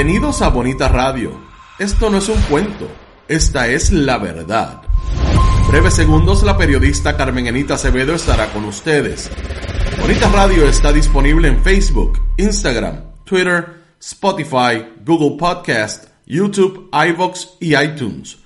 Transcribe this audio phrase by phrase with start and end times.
[0.00, 1.32] Bienvenidos a Bonita Radio.
[1.76, 2.88] Esto no es un cuento,
[3.26, 4.82] esta es la verdad.
[5.66, 9.28] Breves segundos, la periodista Carmen Enita Acevedo estará con ustedes.
[10.00, 18.38] Bonita Radio está disponible en Facebook, Instagram, Twitter, Spotify, Google Podcast, YouTube, iVoox y iTunes.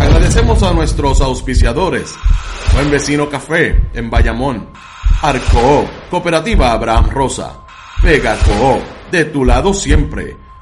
[0.00, 2.16] Agradecemos a nuestros auspiciadores.
[2.74, 4.70] Buen Vecino Café en Bayamón.
[5.22, 7.60] Arco, Cooperativa Abraham Rosa.
[8.02, 10.47] Vega Coop, de tu lado siempre.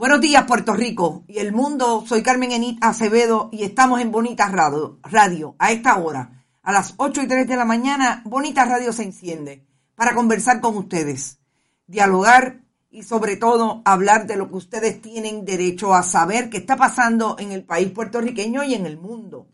[0.00, 2.04] Buenos días, Puerto Rico y el mundo.
[2.06, 6.42] Soy Carmen Enit Acevedo y estamos en Bonita Radio, Radio a esta hora.
[6.62, 10.74] A las 8 y 3 de la mañana, Bonita Radio se enciende para conversar con
[10.78, 11.38] ustedes,
[11.86, 16.76] dialogar y sobre todo hablar de lo que ustedes tienen derecho a saber que está
[16.76, 19.48] pasando en el país puertorriqueño y en el mundo.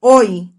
[0.00, 0.54] Hoy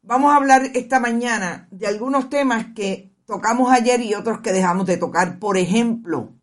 [0.00, 4.86] vamos a hablar esta mañana de algunos temas que tocamos ayer y otros que dejamos
[4.86, 5.38] de tocar.
[5.38, 6.37] Por ejemplo,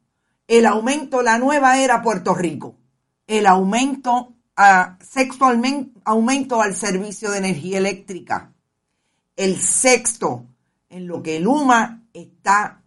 [0.48, 2.78] el aumento, la nueva era Puerto Rico,
[3.28, 8.54] el aumento, a, sexualmente, aumento al servicio de energía eléctrica,
[9.36, 10.46] el sexto,
[10.90, 12.82] en lo que Luma está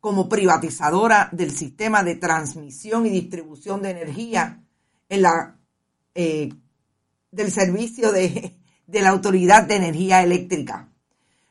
[0.00, 4.62] como privatizadora del sistema de transmisión y distribución de energía
[5.08, 5.56] en la,
[6.14, 6.52] eh,
[7.30, 8.54] del servicio de,
[8.86, 10.88] de la Autoridad de Energía Eléctrica.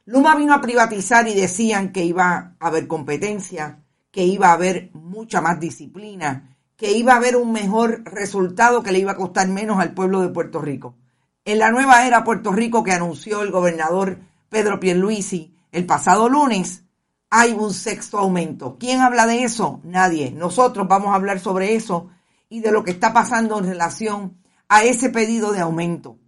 [0.06, 3.82] Luma vino a privatizar y decían que iba a haber competencia,
[4.13, 8.94] que iba a haber mucha más disciplina, que iba a haber un mejor resultado que
[8.94, 10.96] le iba a costar menos al pueblo de Puerto Rico.
[11.44, 14.19] En la nueva era Puerto Rico que anunció el gobernador
[14.50, 16.84] Pedro Pierluisi el pasado lunes,
[17.31, 18.78] hay un sexto aumento.
[18.79, 19.81] ¿Quién habla de eso?
[19.84, 20.31] Nadie.
[20.31, 22.12] Nosotros vamos a hablar sobre eso
[22.47, 24.38] y de lo que está pasando en relación
[24.69, 26.19] a ese pedido de aumento.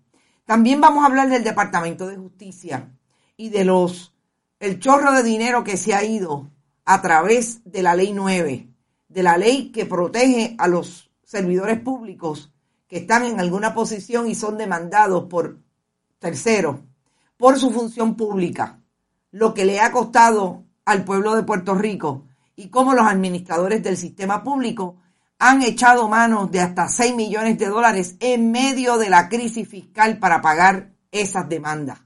[0.45, 2.91] También vamos a hablar del Departamento de Justicia
[3.37, 4.15] y de los
[4.59, 6.49] el chorro de dinero que se ha ido
[6.85, 8.69] a través de la ley 9,
[9.09, 12.53] de la ley que protege a los servidores públicos
[12.87, 15.57] que están en alguna posición y son demandados por
[16.19, 16.77] terceros
[17.37, 18.79] por su función pública,
[19.31, 22.25] lo que le ha costado al pueblo de Puerto Rico
[22.55, 24.97] y cómo los administradores del sistema público
[25.37, 30.17] han echado manos de hasta 6 millones de dólares en medio de la crisis fiscal
[30.17, 31.99] para pagar esas demandas.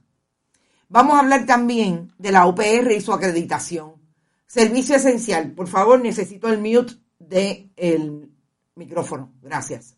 [0.88, 3.98] Vamos a hablar también de la UPR y su acreditación.
[4.49, 5.51] Servicio esencial.
[5.51, 8.31] Por favor, necesito el mute del
[8.73, 9.31] micrófono.
[9.43, 9.95] Gracias.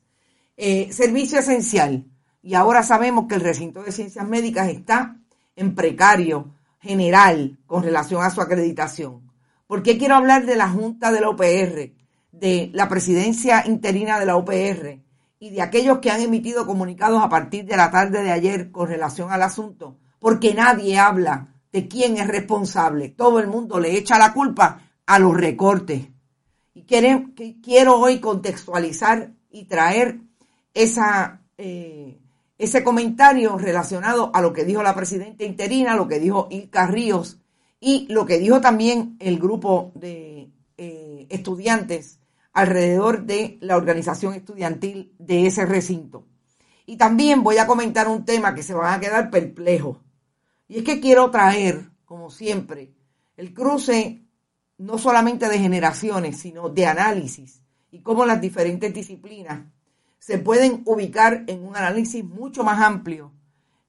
[0.58, 2.06] Eh, servicio esencial.
[2.44, 5.18] Y ahora sabemos que el recinto de ciencias médicas está
[5.56, 9.32] en precario general con relación a su acreditación.
[9.68, 11.94] ¿Por qué quiero hablar de la Junta de la OPR,
[12.34, 15.02] de la presidencia interina de la OPR
[15.40, 18.90] y de aquellos que han emitido comunicados a partir de la tarde de ayer con
[18.90, 19.98] relación al asunto?
[20.20, 23.10] Porque nadie habla de quién es responsable.
[23.10, 26.08] Todo el mundo le echa la culpa a los recortes.
[26.74, 30.20] Y quiero hoy contextualizar y traer
[30.74, 32.20] eh,
[32.58, 37.40] ese comentario relacionado a lo que dijo la presidenta interina, lo que dijo Ilka Ríos
[37.80, 42.20] y lo que dijo también el grupo de eh, estudiantes
[42.54, 46.26] alrededor de la organización estudiantil de ese recinto.
[46.86, 49.98] Y también voy a comentar un tema que se van a quedar perplejos
[50.72, 52.94] Y es que quiero traer, como siempre,
[53.36, 54.24] el cruce
[54.78, 59.66] no solamente de generaciones, sino de análisis y cómo las diferentes disciplinas
[60.18, 63.34] se pueden ubicar en un análisis mucho más amplio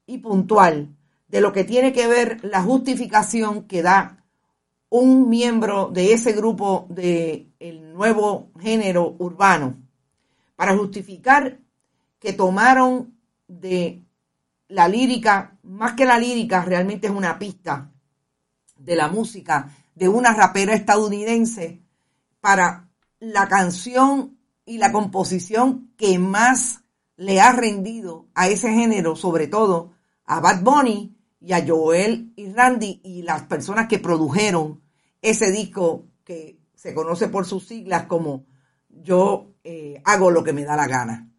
[0.06, 0.96] y puntual
[1.28, 4.26] de lo que tiene que ver la justificación que da
[4.88, 9.76] un miembro de ese grupo del el nuevo género urbano
[10.56, 11.60] para justificar
[12.18, 14.02] que tomaron de
[14.72, 17.92] la lírica, más que la lírica, realmente es una pista
[18.76, 21.82] de la música de una rapera estadounidense
[22.40, 22.88] para
[23.20, 26.80] la canción y la composición que más
[27.16, 29.92] le ha rendido a ese género, sobre todo
[30.24, 34.80] a Bad Bunny y a Joel y Randy y las personas que produjeron
[35.20, 38.46] ese disco que se conoce por sus siglas como
[38.88, 41.31] Yo eh, hago lo que me da la gana.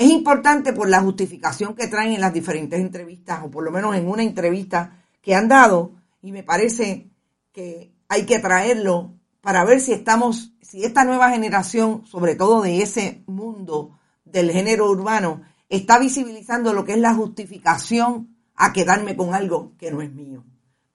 [0.00, 3.94] Es importante por la justificación que traen en las diferentes entrevistas, o por lo menos
[3.94, 5.92] en una entrevista que han dado,
[6.22, 7.10] y me parece
[7.52, 9.12] que hay que traerlo
[9.42, 14.88] para ver si estamos, si esta nueva generación, sobre todo de ese mundo del género
[14.88, 20.10] urbano, está visibilizando lo que es la justificación a quedarme con algo que no es
[20.10, 20.44] mío.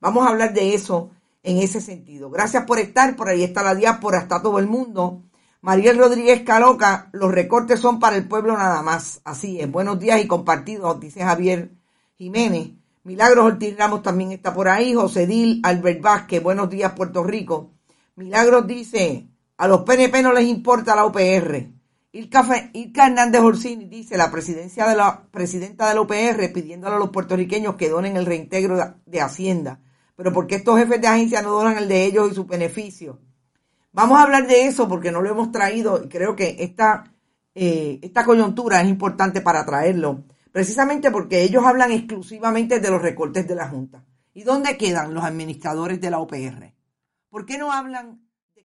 [0.01, 1.11] Vamos a hablar de eso
[1.43, 2.31] en ese sentido.
[2.31, 5.21] Gracias por estar, por ahí está la diáspora, está todo el mundo.
[5.65, 9.21] Mariel Rodríguez Caloca, los recortes son para el pueblo nada más.
[9.23, 9.71] Así es.
[9.71, 11.71] Buenos días y compartidos, dice Javier
[12.19, 12.73] Jiménez.
[13.03, 14.93] Milagros Ortiz Ramos también está por ahí.
[14.93, 17.71] José Dil, Albert Vázquez, buenos días Puerto Rico.
[18.15, 19.25] Milagros dice,
[19.57, 21.67] a los PNP no les importa la UPR.
[22.11, 27.09] Ilka, Hernández Orsini dice, la presidencia de la presidenta de la UPR pidiéndole a los
[27.09, 28.77] puertorriqueños que donen el reintegro
[29.07, 29.79] de, Hacienda.
[30.15, 33.19] Pero ¿por qué estos jefes de agencia no donan el de ellos y su beneficio?
[33.95, 37.05] Vamos a hablar de eso porque no lo hemos traído y creo que esta,
[37.55, 43.47] eh, esta coyuntura es importante para traerlo, precisamente porque ellos hablan exclusivamente de los recortes
[43.47, 44.03] de la Junta.
[44.33, 46.73] ¿Y dónde quedan los administradores de la OPR?
[47.29, 48.19] ¿Por qué no hablan
[48.53, 48.67] de...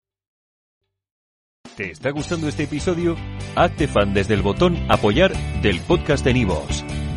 [1.75, 3.15] ¿Te está gustando este episodio?
[3.55, 6.83] Hazte fan desde el botón apoyar del podcast de Nivos.